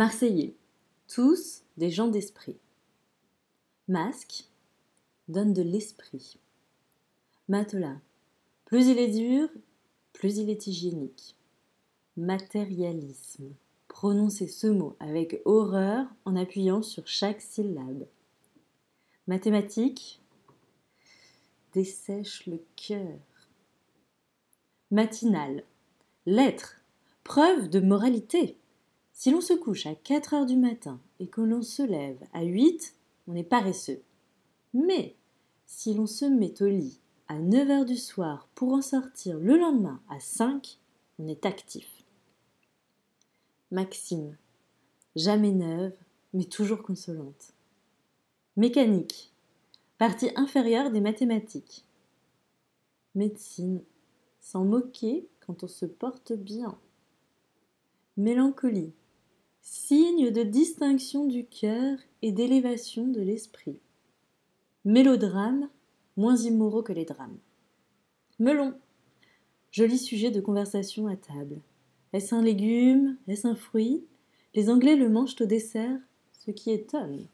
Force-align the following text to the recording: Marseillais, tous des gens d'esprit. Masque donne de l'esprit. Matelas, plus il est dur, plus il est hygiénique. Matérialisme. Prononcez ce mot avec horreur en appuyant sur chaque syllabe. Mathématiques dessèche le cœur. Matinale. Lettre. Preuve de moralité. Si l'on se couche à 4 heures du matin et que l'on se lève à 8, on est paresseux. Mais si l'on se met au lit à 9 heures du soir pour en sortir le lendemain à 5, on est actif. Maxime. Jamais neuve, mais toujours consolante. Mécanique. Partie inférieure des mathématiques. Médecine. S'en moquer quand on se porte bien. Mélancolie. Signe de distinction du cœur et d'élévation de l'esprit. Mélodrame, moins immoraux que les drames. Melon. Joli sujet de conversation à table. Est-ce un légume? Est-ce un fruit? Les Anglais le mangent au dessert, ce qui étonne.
Marseillais, 0.00 0.54
tous 1.08 1.62
des 1.76 1.90
gens 1.90 2.08
d'esprit. 2.08 2.56
Masque 3.86 4.48
donne 5.28 5.52
de 5.52 5.60
l'esprit. 5.60 6.38
Matelas, 7.48 7.98
plus 8.64 8.86
il 8.86 8.98
est 8.98 9.10
dur, 9.10 9.50
plus 10.14 10.38
il 10.38 10.48
est 10.48 10.66
hygiénique. 10.66 11.36
Matérialisme. 12.16 13.52
Prononcez 13.88 14.48
ce 14.48 14.68
mot 14.68 14.96
avec 15.00 15.42
horreur 15.44 16.06
en 16.24 16.34
appuyant 16.34 16.80
sur 16.80 17.06
chaque 17.06 17.42
syllabe. 17.42 18.06
Mathématiques 19.26 20.22
dessèche 21.74 22.46
le 22.46 22.64
cœur. 22.74 23.18
Matinale. 24.90 25.62
Lettre. 26.24 26.76
Preuve 27.22 27.68
de 27.68 27.80
moralité. 27.80 28.59
Si 29.20 29.30
l'on 29.30 29.42
se 29.42 29.52
couche 29.52 29.84
à 29.84 29.94
4 29.94 30.32
heures 30.32 30.46
du 30.46 30.56
matin 30.56 30.98
et 31.18 31.26
que 31.26 31.42
l'on 31.42 31.60
se 31.60 31.82
lève 31.82 32.26
à 32.32 32.42
8, 32.42 32.96
on 33.28 33.34
est 33.34 33.44
paresseux. 33.44 34.00
Mais 34.72 35.14
si 35.66 35.92
l'on 35.92 36.06
se 36.06 36.24
met 36.24 36.62
au 36.62 36.68
lit 36.68 36.98
à 37.28 37.38
9 37.38 37.68
heures 37.68 37.84
du 37.84 37.98
soir 37.98 38.48
pour 38.54 38.72
en 38.72 38.80
sortir 38.80 39.38
le 39.38 39.58
lendemain 39.58 40.00
à 40.08 40.20
5, 40.20 40.78
on 41.18 41.28
est 41.28 41.44
actif. 41.44 42.02
Maxime. 43.70 44.38
Jamais 45.16 45.52
neuve, 45.52 45.92
mais 46.32 46.44
toujours 46.44 46.82
consolante. 46.82 47.52
Mécanique. 48.56 49.34
Partie 49.98 50.30
inférieure 50.34 50.90
des 50.90 51.02
mathématiques. 51.02 51.84
Médecine. 53.14 53.82
S'en 54.40 54.64
moquer 54.64 55.28
quand 55.40 55.62
on 55.62 55.68
se 55.68 55.84
porte 55.84 56.32
bien. 56.32 56.78
Mélancolie. 58.16 58.94
Signe 59.62 60.30
de 60.30 60.42
distinction 60.42 61.26
du 61.26 61.44
cœur 61.44 61.98
et 62.22 62.32
d'élévation 62.32 63.06
de 63.06 63.20
l'esprit. 63.20 63.78
Mélodrame, 64.86 65.68
moins 66.16 66.36
immoraux 66.36 66.82
que 66.82 66.94
les 66.94 67.04
drames. 67.04 67.38
Melon. 68.38 68.74
Joli 69.70 69.98
sujet 69.98 70.30
de 70.30 70.40
conversation 70.40 71.06
à 71.06 71.16
table. 71.16 71.60
Est-ce 72.14 72.34
un 72.34 72.42
légume? 72.42 73.18
Est-ce 73.28 73.46
un 73.46 73.54
fruit? 73.54 74.02
Les 74.54 74.70
Anglais 74.70 74.96
le 74.96 75.10
mangent 75.10 75.36
au 75.40 75.46
dessert, 75.46 76.00
ce 76.32 76.50
qui 76.50 76.70
étonne. 76.70 77.26